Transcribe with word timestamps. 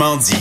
dit. 0.00 0.34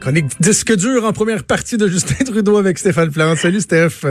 Chronique 0.00 0.40
disque 0.40 0.74
dur 0.76 1.04
en 1.04 1.12
première 1.12 1.44
partie 1.44 1.76
de 1.76 1.88
Justin 1.88 2.24
Trudeau 2.24 2.56
avec 2.56 2.78
Stéphane 2.78 3.10
Plante. 3.10 3.36
Salut 3.36 3.60
Steph. 3.60 4.06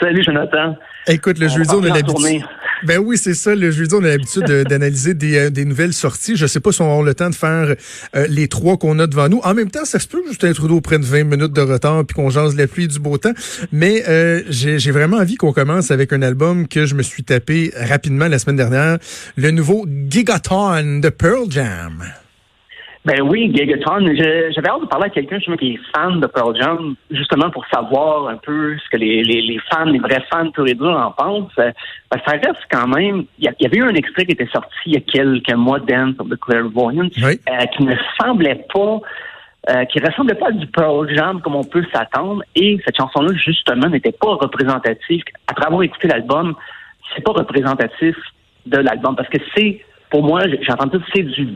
Salut 0.00 0.24
Jonathan. 0.24 0.76
Écoute, 1.06 1.38
le 1.38 1.46
On 1.46 1.50
jeudi, 1.50 1.70
on 1.72 1.84
a 1.84 1.94
l'habitude. 1.94 2.42
Ben 2.86 2.98
oui, 2.98 3.18
c'est 3.18 3.34
ça. 3.34 3.54
Le 3.54 3.70
jeudi, 3.70 3.94
on 3.94 4.02
a 4.04 4.08
l'habitude 4.08 4.44
de- 4.44 4.62
d'analyser 4.64 5.14
des, 5.14 5.36
euh, 5.36 5.50
des 5.50 5.64
nouvelles 5.64 5.92
sorties. 5.92 6.36
Je 6.36 6.46
sais 6.46 6.60
pas 6.60 6.72
si 6.72 6.80
on 6.80 6.84
avoir 6.86 7.02
le 7.02 7.14
temps 7.14 7.30
de 7.30 7.34
faire 7.34 7.74
euh, 8.16 8.26
les 8.28 8.48
trois 8.48 8.76
qu'on 8.78 8.98
a 8.98 9.06
devant 9.06 9.28
nous. 9.28 9.40
En 9.44 9.54
même 9.54 9.70
temps, 9.70 9.84
ça 9.84 9.98
se 9.98 10.06
peut 10.06 10.22
que 10.22 10.28
Justin 10.28 10.52
Trudeau 10.52 10.80
prenne 10.80 11.02
20 11.02 11.24
minutes 11.24 11.52
de 11.52 11.60
retard 11.60 12.04
puis 12.06 12.14
qu'on 12.14 12.30
jase 12.30 12.56
la 12.56 12.66
pluie 12.66 12.88
du 12.88 12.98
beau 12.98 13.18
temps. 13.18 13.32
Mais 13.72 14.04
euh, 14.08 14.42
j'ai 14.48 14.90
vraiment 14.90 15.18
envie 15.18 15.36
qu'on 15.36 15.52
commence 15.52 15.90
avec 15.90 16.12
un 16.12 16.22
album 16.22 16.66
que 16.68 16.86
je 16.86 16.94
me 16.94 17.02
suis 17.02 17.22
tapé 17.24 17.72
rapidement 17.76 18.28
la 18.28 18.38
semaine 18.38 18.56
dernière. 18.56 18.98
Le 19.36 19.50
nouveau 19.50 19.86
Gigaton 20.08 21.00
de 21.00 21.08
Pearl 21.08 21.50
Jam. 21.50 22.04
Ben 23.06 23.22
oui, 23.22 23.50
Gigaton. 23.54 24.00
J'avais 24.14 24.68
hâte 24.68 24.82
de 24.82 24.86
parler 24.86 25.06
à 25.06 25.08
quelqu'un 25.08 25.38
qui 25.38 25.72
est 25.72 25.80
fan 25.94 26.20
de 26.20 26.26
Pearl 26.26 26.54
Jam, 26.60 26.94
justement 27.10 27.48
pour 27.50 27.64
savoir 27.72 28.28
un 28.28 28.36
peu 28.36 28.76
ce 28.76 28.90
que 28.90 28.98
les, 28.98 29.22
les, 29.22 29.40
les 29.40 29.58
fans, 29.70 29.86
les 29.86 29.98
vrais 29.98 30.22
fans 30.30 30.50
pur 30.50 30.66
et 30.68 30.74
dur 30.74 30.90
en 30.90 31.10
pensent. 31.12 31.50
Euh, 31.58 31.70
que 32.10 32.18
ça 32.26 32.32
reste 32.32 32.60
quand 32.70 32.88
même. 32.88 33.24
Il 33.38 33.50
y, 33.58 33.66
avait 33.66 33.78
eu 33.78 33.84
un 33.84 33.94
extrait 33.94 34.26
qui 34.26 34.32
était 34.32 34.48
sorti 34.52 34.68
il 34.86 34.94
y 34.94 34.96
a 34.98 35.00
quelques 35.00 35.54
mois, 35.54 35.78
Dance 35.80 36.14
of 36.18 36.28
the 36.28 36.38
Clairvoyance, 36.38 37.12
Oui. 37.24 37.40
euh, 37.48 37.64
qui 37.74 37.84
ne 37.84 37.94
semblait 38.20 38.66
pas. 38.72 38.98
euh, 39.70 39.84
qui 39.86 39.98
ressemblait 40.00 40.34
pas 40.34 40.48
à 40.48 40.52
du 40.52 40.66
Pearl 40.66 41.08
Jam 41.14 41.40
comme 41.40 41.54
on 41.54 41.64
peut 41.64 41.84
s'attendre 41.94 42.42
et 42.54 42.78
cette 42.84 42.96
chanson-là 42.98 43.32
justement 43.34 43.88
n'était 43.88 44.12
pas 44.12 44.34
représentative. 44.34 45.22
Après 45.46 45.66
avoir 45.66 45.82
écouté 45.82 46.08
l'album, 46.08 46.54
c'est 47.14 47.22
pas 47.22 47.32
représentatif 47.32 48.16
de 48.66 48.78
l'album 48.78 49.16
parce 49.16 49.28
que 49.28 49.38
c'est 49.54 49.80
pour 50.10 50.22
moi 50.22 50.42
j'ai 50.48 50.72
entendu 50.72 50.96
c'est 51.14 51.22
du 51.22 51.48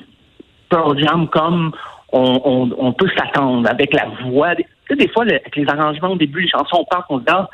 Pearl 0.75 0.99
Jam 0.99 1.29
comme 1.29 1.71
on, 2.13 2.41
on, 2.45 2.71
on 2.79 2.93
peut 2.93 3.09
s'attendre 3.17 3.69
avec 3.71 3.93
la 3.95 4.07
voix. 4.25 4.55
Tu 4.57 4.65
sais, 4.91 4.97
des 4.97 5.09
fois, 5.09 5.25
le- 5.25 5.35
avec 5.37 5.55
les 5.55 5.69
arrangements 5.69 6.11
au 6.11 6.17
début, 6.17 6.41
les 6.43 6.49
chansons, 6.49 6.79
on 6.81 6.85
part, 6.85 7.07
on 7.11 7.19
se 7.19 7.25
dit, 7.25 7.31
ah, 7.31 7.49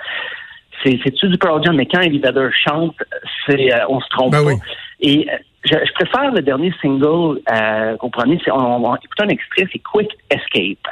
c'est, 0.82 0.98
c'est-tu 1.04 1.28
du 1.28 1.36
Pearl 1.36 1.62
Jam? 1.62 1.76
Mais 1.76 1.86
quand 1.86 2.00
Eddie 2.00 2.18
Vedder 2.18 2.48
chante, 2.52 2.96
c'est, 3.46 3.72
euh, 3.74 3.84
on 3.88 4.00
se 4.00 4.08
trompe 4.08 4.32
Ben 4.32 4.42
pas. 4.42 4.48
oui. 4.48 4.54
Et 5.00 5.26
euh, 5.30 5.36
je, 5.64 5.74
je 5.86 5.92
préfère 5.92 6.30
le 6.32 6.40
dernier 6.40 6.72
single 6.80 7.40
euh, 7.52 7.96
qu'on 7.98 8.08
prenait. 8.10 8.38
C'est, 8.44 8.50
on, 8.50 8.76
on 8.84 8.90
va 8.90 8.96
écouter 9.04 9.24
un 9.24 9.28
extrait, 9.28 9.66
c'est 9.70 9.80
Quick 9.80 10.10
Escape. 10.30 10.88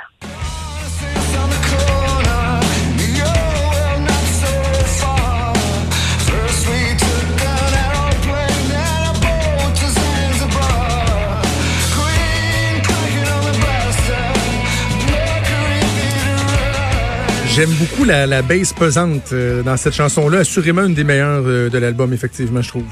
J'aime 17.59 17.71
beaucoup 17.71 18.05
la, 18.05 18.25
la 18.25 18.41
pesante 18.41 19.33
euh, 19.33 19.65
dans 19.65 19.77
cette 19.77 19.95
chanson-là. 19.95 20.39
Assurément 20.39 20.85
une 20.85 20.95
des 20.95 21.03
meilleures 21.03 21.43
euh, 21.45 21.69
de 21.69 21.77
l'album, 21.79 22.13
effectivement, 22.13 22.63
je 22.63 22.69
trouve. 22.69 22.87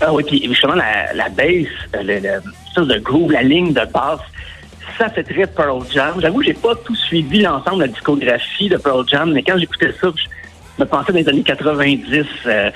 Ah 0.00 0.14
oui, 0.14 0.22
puis 0.22 0.40
justement, 0.46 0.76
la, 0.76 1.12
la 1.12 1.28
bass, 1.30 1.66
euh, 1.96 2.02
le, 2.04 2.84
le 2.94 3.00
groove, 3.00 3.32
la 3.32 3.42
ligne 3.42 3.72
de 3.72 3.84
basse, 3.92 4.20
ça 4.96 5.08
fait 5.08 5.24
très 5.24 5.48
Pearl 5.48 5.82
Jam. 5.92 6.14
J'avoue, 6.20 6.44
j'ai 6.44 6.54
pas 6.54 6.76
tout 6.76 6.94
suivi 6.94 7.40
l'ensemble 7.42 7.78
de 7.78 7.82
la 7.86 7.88
discographie 7.88 8.68
de 8.68 8.76
Pearl 8.76 9.04
Jam, 9.08 9.32
mais 9.32 9.42
quand 9.42 9.58
j'écoutais 9.58 9.90
ça, 10.00 10.12
je 10.14 10.84
me 10.84 10.88
pensais 10.88 11.12
dans 11.12 11.18
les 11.18 11.28
années 11.28 11.42
90. 11.42 12.24
euh, 12.46 12.70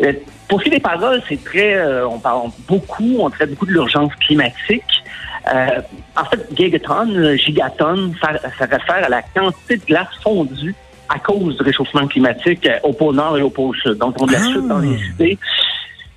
euh, 0.00 0.12
pour 0.48 0.60
ce 0.60 0.64
qui 0.64 0.70
est 0.70 0.76
des 0.76 0.80
paroles, 0.80 1.20
c'est 1.28 1.44
très, 1.44 2.02
on 2.04 2.18
parle 2.18 2.48
beaucoup, 2.66 3.16
on 3.18 3.28
traite 3.28 3.50
beaucoup 3.50 3.66
de 3.66 3.72
l'urgence 3.72 4.14
climatique. 4.26 4.99
Euh, 5.48 5.80
en 6.16 6.24
fait, 6.26 6.46
gigaton, 6.56 7.36
gigaton, 7.36 8.12
ça, 8.20 8.38
ça 8.58 8.66
réfère 8.66 9.04
à 9.04 9.08
la 9.08 9.22
quantité 9.22 9.76
de 9.78 9.84
glace 9.84 10.08
fondue 10.22 10.74
à 11.08 11.18
cause 11.18 11.56
du 11.56 11.62
réchauffement 11.62 12.06
climatique 12.06 12.66
euh, 12.66 12.78
au 12.82 12.92
pôle 12.92 13.16
Nord 13.16 13.38
et 13.38 13.42
au 13.42 13.50
pôle 13.50 13.76
Sud. 13.76 13.94
Donc, 13.94 14.20
on 14.20 14.26
de 14.26 14.32
la 14.32 14.38
Ah. 14.40 14.52
chute 14.52 14.68
dans 14.68 14.78
les 14.78 14.96
cités. 14.98 15.38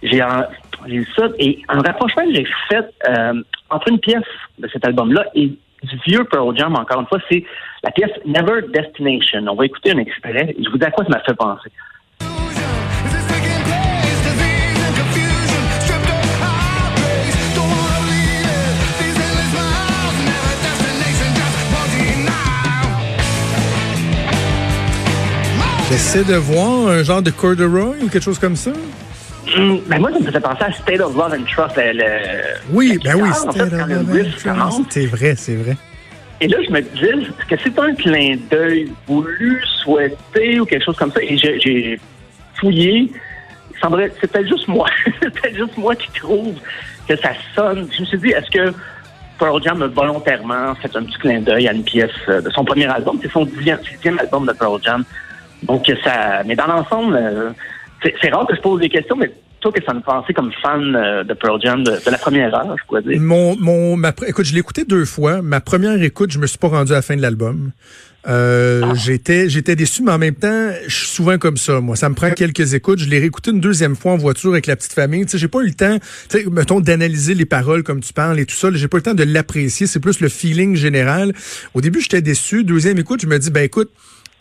J'ai 0.04 0.22
eu 0.88 1.08
ça. 1.16 1.28
Et 1.40 1.62
en 1.70 1.82
rapprochement 1.82 2.26
que 2.26 2.34
j'ai 2.36 2.48
fait 2.70 2.86
euh, 3.10 3.42
entre 3.70 3.88
une 3.90 4.00
pièce 4.00 4.22
de 4.60 4.68
cet 4.72 4.86
album-là 4.86 5.26
et 5.34 5.48
du 5.48 6.00
vieux 6.06 6.24
Pearl 6.26 6.56
Jam, 6.58 6.76
encore 6.76 7.00
une 7.00 7.08
fois, 7.08 7.20
c'est 7.30 7.44
la 7.84 7.92
pièce 7.92 8.12
Never 8.26 8.62
Destination. 8.74 9.46
On 9.50 9.56
va 9.56 9.66
écouter 9.66 9.92
un 9.92 9.98
extrait. 9.98 10.56
Je 10.62 10.70
vous 10.70 10.78
dis 10.78 10.86
à 10.86 10.92
quoi 10.92 11.06
ça 11.06 11.10
m'a 11.12 11.20
fait 11.22 11.34
penser. 11.34 11.70
J'essaie 25.94 26.24
de 26.24 26.34
voir 26.34 26.88
un 26.88 27.04
genre 27.04 27.22
de 27.22 27.30
corduroy 27.30 27.96
ou 28.02 28.08
quelque 28.10 28.24
chose 28.24 28.40
comme 28.40 28.56
ça. 28.56 28.72
Hum, 29.56 29.80
ben 29.86 30.00
moi, 30.00 30.12
ça 30.12 30.20
me 30.22 30.26
faisait 30.26 30.40
penser 30.40 30.64
à 30.64 30.72
State 30.72 31.00
of 31.00 31.16
Love 31.16 31.34
and 31.40 31.44
Trust. 31.44 31.76
Le, 31.78 31.94
le- 31.94 32.04
Oui, 32.72 32.98
ben 33.04 33.14
oui, 33.16 33.30
fait. 33.52 34.84
C'est 34.90 35.06
vrai, 35.06 35.36
c'est 35.38 35.56
vrai. 35.56 35.78
Et 36.42 36.48
là, 36.48 36.58
je 36.68 36.72
me 36.72 36.82
disais, 36.82 37.10
est-ce 37.12 37.46
que 37.48 37.62
c'est 37.64 37.78
un 37.78 37.94
clin 37.94 38.38
d'œil 38.50 38.92
voulu, 39.06 39.62
souhaité 39.84 40.60
ou 40.60 40.66
quelque 40.66 40.84
chose 40.84 40.96
comme 40.98 41.12
ça? 41.12 41.22
Et 41.22 41.38
j'ai- 41.38 42.00
fouillé. 42.56 43.12
C'est 43.80 44.32
peut-être 44.32 44.48
juste 44.48 44.68
moi. 44.68 44.88
c'est 45.22 45.30
peut-être 45.30 45.58
juste 45.58 45.78
moi 45.78 45.96
qui 45.96 46.10
trouve 46.20 46.56
que 47.08 47.16
ça 47.18 47.34
sonne. 47.54 47.88
Je 47.96 48.02
me 48.02 48.06
suis 48.08 48.18
dit, 48.18 48.30
est-ce 48.30 48.50
que 48.50 48.74
Pearl 49.38 49.62
Jam 49.64 49.80
a 49.84 49.88
volontairement 49.88 50.74
fait 50.74 50.96
un 50.96 51.04
petit 51.04 51.20
clin 51.20 51.42
d'œil 51.42 51.68
à 51.68 51.74
une 51.74 51.84
pièce 51.84 52.10
euh, 52.30 52.42
de 52.42 52.50
son 52.50 52.66
premier 52.66 52.86
album? 52.88 53.20
C'est 53.22 53.32
son 53.32 53.46
dixième, 53.46 54.18
album 54.20 54.48
de 54.48 54.54
Pearl 54.54 54.80
Jam. 54.84 55.04
Donc, 55.64 55.92
ça. 56.04 56.44
Mais 56.46 56.56
dans 56.56 56.68
l'ensemble, 56.68 57.16
euh, 57.16 57.52
c'est 58.22 58.30
rare 58.30 58.46
que 58.48 58.56
je 58.56 58.62
pose 58.62 58.82
des 58.82 58.90
questions, 58.90 59.16
mais 59.16 59.32
toi, 59.62 59.72
que 59.72 59.84
ça 59.84 59.94
me 59.94 60.02
pensait 60.02 60.34
comme 60.34 60.52
fan 60.62 60.96
euh, 60.96 61.24
de 61.24 61.34
Pearl 61.34 61.60
Jam 61.62 61.84
de, 61.84 61.92
de 61.92 62.12
la 62.12 62.18
première 62.18 62.54
heure, 62.54 62.76
je 62.78 62.86
pourrais 62.86 63.02
dire? 63.02 63.20
Mon, 63.22 63.56
mon, 63.58 63.96
ma, 63.96 64.14
écoute, 64.28 64.46
je 64.46 64.54
l'ai 64.54 64.60
écouté 64.60 64.84
deux 64.84 65.06
fois. 65.06 65.42
Ma 65.42 65.62
première 65.62 66.02
écoute, 66.04 66.32
je 66.32 66.40
me 66.40 66.48
suis 66.48 66.58
pas 66.58 66.68
rendu 66.68 66.92
à 66.92 66.96
la 66.96 67.02
fin 67.02 67.16
de 67.16 67.22
l'album. 67.22 67.72
Euh, 68.26 68.82
Ah. 68.84 68.94
J'étais, 68.96 69.50
j'étais 69.50 69.76
déçu, 69.76 70.02
mais 70.04 70.12
en 70.12 70.18
même 70.18 70.36
temps, 70.36 70.70
je 70.88 70.96
suis 70.96 71.08
souvent 71.08 71.38
comme 71.38 71.58
ça. 71.58 71.80
Moi, 71.82 71.96
ça 71.96 72.10
me 72.10 72.16
prend 72.16 72.32
quelques 72.32 72.74
écoutes. 72.74 73.00
Je 73.00 73.10
l'ai 73.10 73.20
réécouté 73.20 73.52
une 73.52 73.60
deuxième 73.60 73.96
fois 73.96 74.14
en 74.14 74.18
voiture 74.18 74.52
avec 74.52 74.68
la 74.68 74.76
petite 74.76 74.94
famille. 74.94 75.26
Tu 75.26 75.32
sais, 75.32 75.38
j'ai 75.38 75.48
pas 75.48 75.60
eu 75.60 75.68
le 75.68 75.74
temps, 75.74 75.98
tu 76.30 76.40
sais, 76.40 76.46
mettons, 76.50 76.80
d'analyser 76.80 77.34
les 77.34 77.46
paroles 77.46 77.84
comme 77.84 78.02
tu 78.02 78.14
parles 78.14 78.40
et 78.40 78.46
tout 78.46 78.56
ça. 78.56 78.70
J'ai 78.74 78.88
pas 78.88 78.98
eu 78.98 79.00
le 79.00 79.04
temps 79.04 79.14
de 79.14 79.24
l'apprécier. 79.24 79.88
C'est 79.88 80.00
plus 80.00 80.20
le 80.20 80.30
feeling 80.30 80.76
général. 80.76 81.34
Au 81.74 81.82
début, 81.82 82.02
j'étais 82.02 82.22
déçu. 82.22 82.64
Deuxième 82.64 82.98
écoute, 82.98 83.22
je 83.22 83.28
me 83.28 83.38
dis, 83.38 83.50
ben 83.52 83.64
écoute. 83.64 83.92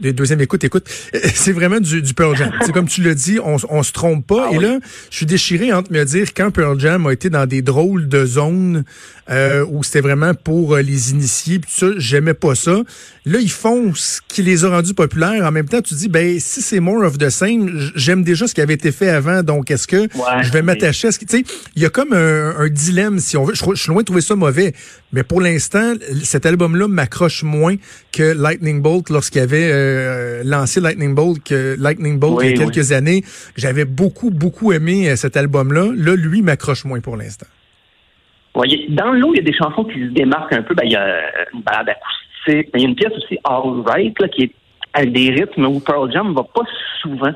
Deuxième 0.01 0.41
écoute, 0.41 0.65
écoute, 0.65 0.89
c'est 1.35 1.53
vraiment 1.53 1.79
du, 1.79 2.03
du 2.03 2.13
Pearl 2.15 2.37
Jam. 2.37 2.51
C'est 2.67 2.73
comme 2.73 2.89
tu 2.89 3.03
l'as 3.03 3.15
dit, 3.15 3.39
on, 3.45 3.57
on 3.69 3.83
se 3.85 3.93
trompe 3.93 4.27
pas. 4.27 4.47
Ah 4.49 4.53
et 4.53 4.59
oui. 4.59 4.65
là, 4.65 4.79
je 5.11 5.17
suis 5.17 5.27
déchiré 5.27 5.73
entre 5.73 5.93
me 5.93 6.05
dire 6.05 6.35
quand 6.35 6.51
Pearl 6.51 6.79
Jam 6.81 7.07
a 7.07 7.13
été 7.13 7.31
dans 7.31 7.47
des 7.47 7.63
drôles 7.63 8.09
de 8.09 8.25
zones 8.27 8.85
euh, 9.31 9.65
où 9.71 9.85
c'était 9.85 10.01
vraiment 10.01 10.35
pour 10.35 10.75
euh, 10.75 10.83
les 10.83 11.13
initiés, 11.13 11.61
pis 11.61 11.69
tout 11.69 11.87
ça, 11.87 11.93
j'aimais 11.99 12.35
pas 12.35 12.57
ça. 12.57 12.83
Là, 13.25 13.39
ils 13.39 13.51
font 13.51 13.93
ce 13.95 14.21
qui 14.27 14.43
les 14.43 14.65
a 14.65 14.71
rendus 14.71 14.95
populaires. 14.95 15.45
En 15.47 15.53
même 15.53 15.69
temps, 15.69 15.81
tu 15.81 15.95
dis, 15.95 16.09
ben 16.09 16.41
si 16.41 16.63
c'est 16.63 16.81
more 16.81 17.05
of 17.05 17.19
the 17.19 17.31
same, 17.31 17.93
j'aime 17.95 18.25
déjà 18.25 18.49
ce 18.49 18.55
qui 18.55 18.61
avait 18.61 18.75
été 18.75 18.91
fait 18.91 19.09
avant, 19.11 19.45
donc 19.45 19.71
est-ce 19.71 19.87
que 19.87 19.97
Ouais, 20.17 20.43
je 20.43 20.51
vais 20.51 20.59
oui. 20.61 20.65
m'attacher 20.67 21.09
à 21.09 21.13
ce 21.13 21.21
qui... 21.21 21.27
Tu 21.27 21.39
sais, 21.39 21.45
il 21.77 21.83
y 21.83 21.87
a 21.87 21.91
comme 21.91 22.13
un, 22.13 22.57
un 22.59 22.69
dilemme, 22.69 23.21
si 23.21 23.37
on 23.37 23.45
veut. 23.45 23.55
Je 23.55 23.75
suis 23.77 23.89
loin 23.91 24.01
de 24.01 24.07
trouver 24.07 24.21
ça 24.23 24.35
mauvais, 24.35 24.75
mais 25.13 25.25
pour 25.25 25.41
l'instant, 25.41 25.95
cet 26.23 26.47
album-là 26.47 26.89
m'accroche 26.89 27.43
moins 27.43 27.77
que 28.13 28.35
Lightning 28.35 28.81
Bolt 28.81 29.11
lorsqu'il 29.11 29.43
avait 29.43 29.71
euh, 29.71 30.43
lancé 30.45 30.81
Lightning 30.81 31.15
Bolt, 31.15 31.43
que 31.45 31.77
Lightning 31.79 32.19
Bolt 32.19 32.39
Oui, 32.39 32.47
il 32.47 32.59
y 32.59 32.63
a 32.63 32.65
quelques 32.65 32.93
années. 32.93 33.23
J'avais 33.57 33.85
beaucoup, 33.85 34.31
beaucoup 34.31 34.73
aimé 34.73 35.11
euh, 35.11 35.17
cet 35.17 35.37
album-là. 35.37 35.91
Là, 35.95 36.17
lui 36.17 36.41
m'accroche 36.43 36.85
moins 36.85 37.01
pour 37.01 37.17
l'instant. 37.17 37.47
Voyez, 38.55 38.87
dans 38.91 39.13
l'eau, 39.13 39.33
il 39.35 39.39
y 39.39 39.41
a 39.41 39.45
des 39.45 39.57
chansons 39.57 39.85
qui 39.85 40.01
se 40.01 40.13
démarquent 40.13 40.53
un 40.55 40.63
peu. 40.63 40.75
Ben, 40.75 40.85
il 40.85 40.93
y 40.93 40.97
a 40.97 41.21
une 41.53 41.63
balade 41.63 41.89
acoustique, 41.89 42.71
mais 42.73 42.81
il 42.81 42.83
y 42.83 42.87
a 42.87 42.89
une 42.89 42.97
pièce 42.97 43.13
aussi 43.17 43.39
All 43.45 43.83
Right 43.87 44.19
là, 44.21 44.29
qui 44.29 44.45
est 44.45 44.53
avec 44.95 45.13
des 45.13 45.31
rythmes 45.31 45.67
où 45.67 45.81
Pearl 45.81 46.11
Jam 46.13 46.35
va 46.35 46.43
pas 46.43 46.65
souvent. 47.01 47.33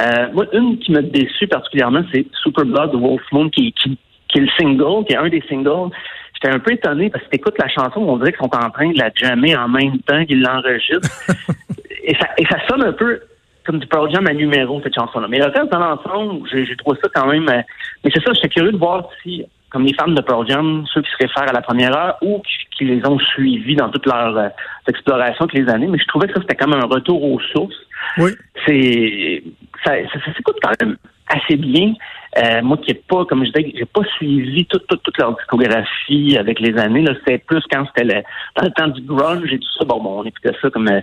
Euh, 0.00 0.28
moi, 0.32 0.46
une 0.52 0.78
qui 0.78 0.92
m'a 0.92 1.02
déçu 1.02 1.46
particulièrement, 1.46 2.02
c'est 2.12 2.26
Super 2.42 2.64
Blood 2.64 2.94
Wolf 2.94 3.22
Moon, 3.32 3.48
qui, 3.50 3.72
qui, 3.72 3.98
qui 4.28 4.38
est 4.38 4.42
le 4.42 4.48
single, 4.58 5.06
qui 5.06 5.14
est 5.14 5.16
un 5.16 5.28
des 5.28 5.42
singles. 5.48 5.90
J'étais 6.36 6.54
un 6.54 6.58
peu 6.58 6.72
étonné 6.72 7.08
parce 7.08 7.24
que 7.24 7.30
t'écoutes 7.30 7.58
la 7.58 7.68
chanson, 7.68 8.00
on 8.00 8.18
dirait 8.18 8.32
qu'ils 8.32 8.40
sont 8.40 8.54
en 8.54 8.70
train 8.70 8.90
de 8.90 8.98
la 8.98 9.10
jammer 9.14 9.56
en 9.56 9.68
même 9.68 9.98
temps 10.00 10.24
qu'ils 10.26 10.42
l'enregistrent. 10.42 11.08
et, 12.04 12.14
ça, 12.14 12.28
et 12.36 12.44
ça 12.46 12.58
sonne 12.68 12.82
un 12.82 12.92
peu 12.92 13.20
comme 13.64 13.78
du 13.78 13.86
Pearl 13.86 14.10
Jam 14.12 14.26
à 14.26 14.32
numéro, 14.32 14.80
cette 14.82 14.94
chanson-là. 14.94 15.26
Mais 15.28 15.38
le 15.38 15.46
reste, 15.46 15.72
dans 15.72 15.78
l'ensemble, 15.78 16.48
j'ai 16.52 16.76
trouvé 16.76 16.98
ça 17.02 17.10
quand 17.14 17.26
même... 17.26 17.48
euh, 17.48 17.62
mais 18.04 18.10
c'est 18.14 18.22
ça, 18.22 18.32
j'étais 18.34 18.48
curieux 18.48 18.72
de 18.72 18.76
voir 18.76 19.08
si, 19.22 19.44
comme 19.70 19.84
les 19.84 19.94
fans 19.94 20.08
de 20.08 20.20
Pearl 20.20 20.46
Jam, 20.48 20.84
ceux 20.92 21.02
qui 21.02 21.10
se 21.10 21.16
réfèrent 21.16 21.48
à 21.48 21.52
la 21.52 21.62
première 21.62 21.96
heure 21.96 22.16
ou 22.22 22.40
qui, 22.40 22.78
qui 22.78 22.84
les 22.84 23.04
ont 23.06 23.18
suivis 23.18 23.74
dans 23.74 23.88
toute 23.88 24.06
leur 24.06 24.36
euh, 24.36 24.48
exploration 24.86 25.46
avec 25.46 25.54
les 25.54 25.68
années, 25.72 25.88
mais 25.88 25.98
je 25.98 26.06
trouvais 26.06 26.28
que 26.28 26.34
ça, 26.34 26.40
c'était 26.42 26.54
comme 26.54 26.74
un 26.74 26.86
retour 26.86 27.22
aux 27.22 27.40
sources. 27.40 27.74
Oui. 28.18 28.30
C'est 28.66 29.42
ça, 29.84 29.92
ça, 30.12 30.32
s'écoute 30.36 30.58
quand 30.62 30.72
même 30.80 30.96
assez 31.28 31.56
bien. 31.56 31.94
Euh, 32.38 32.62
moi 32.62 32.76
qui 32.76 32.92
n'ai 32.92 33.00
pas, 33.08 33.24
comme 33.24 33.44
je 33.44 33.50
disais, 33.50 33.72
j'ai 33.74 33.84
pas 33.86 34.02
suivi 34.16 34.66
toute, 34.66 34.86
toute, 34.86 35.02
toute 35.02 35.18
leur 35.18 35.34
discographie 35.36 36.36
avec 36.38 36.60
les 36.60 36.76
années. 36.78 37.02
Là, 37.02 37.14
c'était 37.18 37.38
plus 37.38 37.62
quand 37.70 37.86
c'était 37.86 38.04
le, 38.04 38.22
dans 38.56 38.64
le 38.64 38.70
temps 38.72 38.88
du 38.88 39.00
grunge 39.02 39.52
et 39.52 39.58
tout 39.58 39.68
ça. 39.78 39.84
Bon, 39.86 40.02
bon 40.02 40.20
on 40.20 40.24
écoutait 40.24 40.56
ça 40.60 40.68
comme 40.70 40.88
euh, 40.88 41.00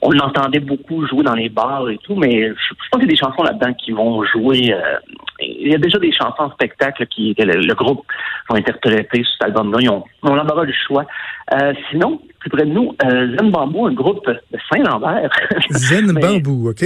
on 0.00 0.10
l'entendait 0.12 0.60
beaucoup 0.60 1.06
jouer 1.06 1.24
dans 1.24 1.34
les 1.34 1.48
bars 1.48 1.88
et 1.88 1.98
tout, 1.98 2.14
mais 2.14 2.48
je, 2.48 2.74
pense 2.90 3.00
qu'il 3.00 3.02
y 3.02 3.04
a 3.04 3.14
des 3.14 3.16
chansons 3.16 3.42
là-dedans 3.42 3.74
qui 3.74 3.92
vont 3.92 4.24
jouer. 4.24 4.72
Euh, 4.72 4.96
il 5.40 5.68
y 5.68 5.74
a 5.74 5.78
déjà 5.78 5.98
des 5.98 6.12
chansons 6.12 6.42
en 6.42 6.50
spectacle 6.52 7.06
qui 7.06 7.34
que 7.34 7.42
le, 7.42 7.74
groupe 7.74 8.04
vont 8.48 8.56
interpréter 8.56 9.24
sur 9.24 9.32
cet 9.32 9.48
album-là. 9.48 9.78
Ils 9.80 9.90
ont, 9.90 10.04
on 10.22 10.36
aura 10.36 10.64
le 10.64 10.72
choix. 10.86 11.04
Euh, 11.52 11.72
sinon, 11.90 12.20
plus 12.38 12.50
près 12.50 12.64
de 12.64 12.70
nous, 12.70 12.94
euh, 13.04 13.36
Zen 13.36 13.50
Bambou, 13.50 13.86
un 13.86 13.92
groupe 13.92 14.24
de 14.26 14.58
Saint-Lambert. 14.70 15.30
Zen 15.70 16.12
Bambou, 16.20 16.70
OK? 16.70 16.84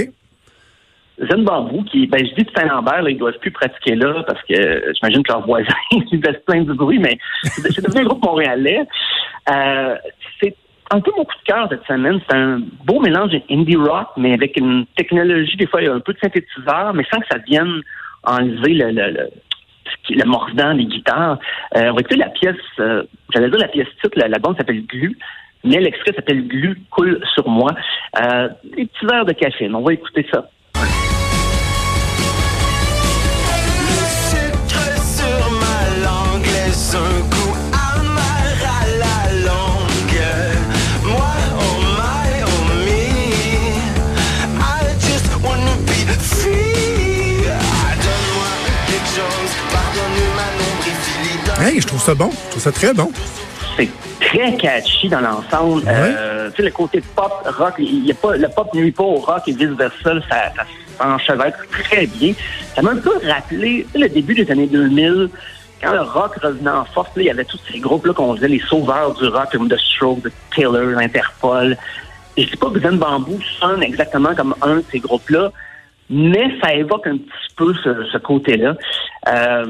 Zen 1.19 1.43
Bambou, 1.43 1.83
qui, 1.83 2.07
ben, 2.07 2.25
je 2.25 2.33
dis 2.33 2.43
de 2.43 2.51
Saint-Lambert, 2.55 3.07
ils 3.07 3.17
doivent 3.17 3.37
plus 3.39 3.51
pratiquer 3.51 3.95
là 3.95 4.23
parce 4.25 4.41
que 4.43 4.93
j'imagine 4.95 5.23
que 5.23 5.31
leurs 5.31 5.45
voisins 5.45 5.67
ils 5.91 6.21
laissent 6.21 6.41
plein 6.45 6.63
de 6.63 6.73
bruit, 6.73 6.99
mais 6.99 7.17
c'est 7.43 7.85
devenu 7.85 8.01
un 8.01 8.05
groupe 8.05 8.25
montréalais. 8.25 8.81
Euh, 9.49 9.95
c'est 10.41 10.55
un 10.91 10.99
peu 10.99 11.11
mon 11.15 11.23
coup 11.23 11.35
de 11.35 11.45
cœur 11.45 11.67
cette 11.69 11.85
semaine. 11.85 12.19
C'est 12.27 12.35
un 12.35 12.61
beau 12.85 12.99
mélange 12.99 13.31
indie 13.49 13.75
rock, 13.75 14.07
mais 14.17 14.33
avec 14.33 14.57
une 14.57 14.85
technologie, 14.95 15.55
des 15.57 15.67
fois, 15.67 15.81
il 15.81 15.85
y 15.85 15.87
a 15.87 15.93
un 15.93 15.99
peu 15.99 16.13
de 16.13 16.19
synthétiseur, 16.19 16.93
mais 16.93 17.05
sans 17.11 17.19
que 17.19 17.27
ça 17.31 17.37
vienne 17.39 17.81
enlever 18.23 18.73
le, 18.73 18.91
le, 18.91 19.11
le 19.11 19.29
le 20.09 20.25
mordant 20.25 20.73
des 20.73 20.85
guitares. 20.85 21.39
Euh, 21.75 21.89
on 21.89 21.93
va 21.93 21.99
écouter 21.99 22.17
la 22.17 22.29
pièce, 22.29 22.55
euh, 22.79 23.03
j'allais 23.33 23.49
dire 23.49 23.59
la 23.59 23.67
pièce 23.67 23.87
titre, 24.01 24.17
la, 24.17 24.27
la 24.27 24.39
bande 24.39 24.57
s'appelle 24.57 24.85
Glu, 24.85 25.17
mais 25.63 25.79
l'extrait 25.79 26.13
s'appelle 26.13 26.47
Glu 26.47 26.81
coule 26.89 27.21
sur 27.33 27.47
moi. 27.47 27.71
Euh, 28.21 28.49
des 28.75 28.85
petits 28.85 29.05
verres 29.05 29.25
de 29.25 29.33
café. 29.33 29.69
On 29.73 29.81
va 29.81 29.93
écouter 29.93 30.25
ça. 30.31 30.49
Hey, 51.73 51.81
je 51.81 51.87
trouve 51.87 52.01
ça 52.01 52.13
bon. 52.13 52.29
Je 52.29 52.49
trouve 52.51 52.61
ça 52.61 52.71
très 52.71 52.93
bon. 52.93 53.11
C'est 53.75 53.89
très 54.19 54.55
catchy 54.57 55.09
dans 55.09 55.21
l'ensemble. 55.21 55.81
Euh, 55.87 56.51
tu 56.51 56.57
sais, 56.57 56.61
le 56.61 56.69
côté 56.69 57.01
pop, 57.15 57.33
rock, 57.57 57.73
y 57.79 58.11
a 58.11 58.13
pas, 58.13 58.37
le 58.37 58.47
pop 58.47 58.71
nuit 58.75 58.91
pas 58.91 59.01
au 59.01 59.15
rock 59.15 59.41
et 59.47 59.53
vice-versa. 59.53 60.21
Ça, 60.29 60.53
ça 60.55 60.65
s'enchevêtre 60.99 61.57
très 61.71 62.05
bien. 62.05 62.33
Ça 62.75 62.83
m'a 62.83 62.91
un 62.91 62.97
peu 62.97 63.13
rappelé 63.27 63.87
le 63.95 64.07
début 64.07 64.35
des 64.35 64.51
années 64.51 64.67
2000 64.67 65.29
quand 65.81 65.93
le 65.93 66.01
rock 66.01 66.35
revenait 66.43 66.69
en 66.69 66.85
force, 66.85 67.09
il 67.15 67.23
y 67.23 67.31
avait 67.31 67.43
tous 67.43 67.59
ces 67.71 67.79
groupes-là 67.79 68.13
qu'on 68.13 68.35
faisait 68.35 68.49
les 68.49 68.59
sauveurs 68.59 69.15
du 69.15 69.25
rock, 69.25 69.49
comme 69.51 69.67
The 69.67 69.79
Stroke, 69.79 70.21
The 70.21 70.31
Killer, 70.53 70.95
Interpol. 70.95 71.75
Et 72.37 72.43
je 72.43 72.51
sais 72.51 72.57
pas 72.57 72.69
que 72.69 72.79
Zen 72.79 72.97
Bamboo 72.97 73.39
sonne 73.59 73.81
exactement 73.81 74.35
comme 74.35 74.53
un 74.61 74.75
de 74.75 74.83
ces 74.91 74.99
groupes-là, 74.99 75.51
mais 76.11 76.51
ça 76.61 76.71
évoque 76.75 77.07
un 77.07 77.17
petit 77.17 77.55
peu 77.57 77.73
ce, 77.73 78.17
côté-là. 78.19 78.75
Euh, 79.27 79.65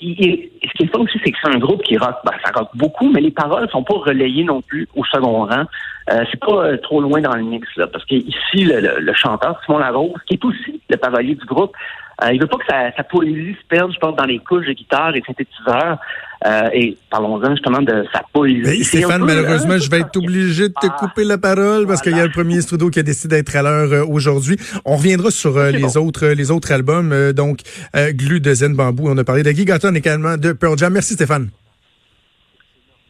ce 0.00 0.72
qui 0.76 0.82
est 0.82 0.96
aussi, 0.96 1.18
c'est 1.24 1.30
que 1.30 1.38
c'est 1.42 1.54
un 1.54 1.58
groupe 1.58 1.82
qui 1.82 1.96
rock, 1.96 2.16
ben, 2.24 2.32
ça 2.44 2.50
rock 2.54 2.68
beaucoup, 2.74 3.10
mais 3.10 3.20
les 3.20 3.30
paroles 3.30 3.68
sont 3.70 3.82
pas 3.82 3.94
relayées 3.94 4.44
non 4.44 4.60
plus 4.60 4.88
au 4.94 5.04
second 5.04 5.46
rang. 5.46 5.64
Euh, 6.10 6.24
c'est 6.30 6.40
pas 6.40 6.66
euh, 6.66 6.76
trop 6.78 7.00
loin 7.00 7.20
dans 7.20 7.34
le 7.34 7.42
mix, 7.42 7.66
là, 7.76 7.86
parce 7.86 8.04
qu'ici, 8.04 8.64
le, 8.64 8.80
le, 8.80 9.00
le, 9.00 9.14
chanteur, 9.14 9.58
Simon 9.64 9.78
Larose, 9.78 10.20
qui 10.26 10.34
est 10.34 10.44
aussi 10.44 10.80
le 10.90 10.96
parolier 10.96 11.34
du 11.34 11.46
groupe, 11.46 11.74
euh, 12.22 12.32
il 12.32 12.40
veut 12.40 12.46
pas 12.46 12.58
que 12.58 12.66
sa, 12.68 12.92
sa, 12.92 13.04
poésie 13.04 13.54
se 13.54 13.66
perde, 13.68 13.92
je 13.92 13.98
pense, 13.98 14.14
dans 14.14 14.24
les 14.24 14.38
couches 14.38 14.66
de 14.66 14.72
guitare 14.72 15.16
et 15.16 15.22
synthétiseurs. 15.26 15.98
Euh, 16.46 16.68
et 16.74 16.98
parlons-en 17.10 17.50
justement 17.52 17.80
de 17.80 18.04
sa 18.12 18.22
poésie. 18.32 18.84
Stéphane, 18.84 19.24
malheureusement, 19.24 19.78
je 19.78 19.88
vais 19.90 20.00
être 20.00 20.16
obligé 20.16 20.68
de 20.68 20.74
te 20.74 20.86
couper 20.98 21.24
la 21.24 21.38
parole 21.38 21.86
parce 21.86 22.02
qu'il 22.02 22.14
y 22.14 22.20
a 22.20 22.24
le 22.24 22.32
premier 22.32 22.60
studio 22.60 22.90
qui 22.90 22.98
a 22.98 23.02
décidé 23.02 23.36
d'être 23.36 23.56
à 23.56 23.62
l'heure 23.62 23.92
euh, 23.92 24.04
aujourd'hui. 24.06 24.58
On 24.84 24.96
reviendra 24.96 25.30
sur 25.30 25.56
euh, 25.56 25.70
les 25.70 25.96
autres 25.96 26.26
les 26.26 26.50
autres 26.50 26.72
albums. 26.72 27.32
donc, 27.32 27.60
Glu 27.94 28.40
de 28.40 28.52
Zen 28.52 28.74
Bambou. 28.74 29.08
On 29.08 29.16
a 29.16 29.24
parlé 29.24 29.42
de 29.42 29.50
Gigaton 29.50 29.94
également 29.94 30.36
de 30.36 30.52
Pearl 30.52 30.76
Jam. 30.76 30.92
Merci 30.92 31.14
Stéphane. 31.14 31.48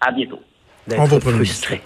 À 0.00 0.12
bientôt. 0.12 0.40
On 0.96 1.04
va 1.04 1.20
frustrer. 1.20 1.82